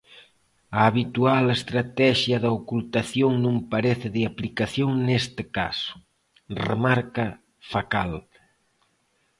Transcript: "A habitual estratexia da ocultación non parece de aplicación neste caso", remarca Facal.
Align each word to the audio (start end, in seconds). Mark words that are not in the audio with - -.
"A 0.77 0.79
habitual 0.87 1.45
estratexia 1.57 2.37
da 2.43 2.51
ocultación 2.59 3.31
non 3.45 3.55
parece 3.73 4.07
de 4.15 4.21
aplicación 4.29 4.89
neste 5.07 5.43
caso", 5.57 5.93
remarca 6.69 7.25
Facal. 7.71 8.11